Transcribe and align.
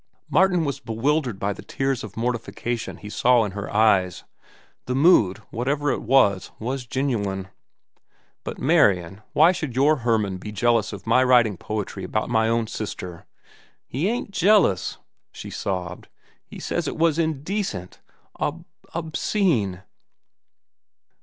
Martin 0.31 0.65
was 0.65 0.79
bewildered 0.79 1.37
by 1.37 1.53
the 1.53 1.61
tears 1.61 2.03
of 2.03 2.17
mortification 2.17 2.97
he 2.97 3.07
saw 3.07 3.43
in 3.45 3.51
her 3.51 3.71
eyes. 3.71 4.23
The 4.87 4.95
mood, 4.95 5.37
whatever 5.51 5.91
it 5.91 6.01
was, 6.01 6.49
was 6.57 6.87
genuine. 6.87 7.49
"But, 8.43 8.57
Marian, 8.57 9.21
why 9.33 9.51
should 9.51 9.75
your 9.75 9.97
Hermann 9.97 10.37
be 10.37 10.51
jealous 10.51 10.91
of 10.91 11.05
my 11.05 11.23
writing 11.23 11.55
poetry 11.55 12.03
about 12.03 12.31
my 12.31 12.49
own 12.49 12.65
sister?" 12.65 13.27
"He 13.85 14.07
ain't 14.09 14.31
jealous," 14.31 14.97
she 15.31 15.51
sobbed. 15.51 16.07
"He 16.47 16.57
says 16.59 16.87
it 16.87 16.97
was 16.97 17.19
indecent, 17.19 17.99
ob—obscene." 18.39 19.83